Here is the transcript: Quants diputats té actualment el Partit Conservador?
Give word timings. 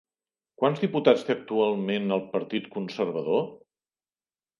Quants 0.61 0.79
diputats 0.85 1.25
té 1.27 1.33
actualment 1.35 2.15
el 2.15 2.23
Partit 2.31 2.71
Conservador? 2.77 3.45